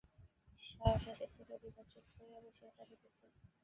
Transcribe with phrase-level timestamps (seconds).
[0.59, 3.25] সহসা দেখিলেন, বিভা চুপ করিয়া বসিয়া কাঁদিতেছে।